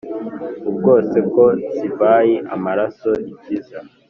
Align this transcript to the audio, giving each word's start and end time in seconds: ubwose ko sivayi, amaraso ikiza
ubwose 0.69 1.17
ko 1.33 1.43
sivayi, 1.75 2.35
amaraso 2.55 3.09
ikiza 3.31 3.79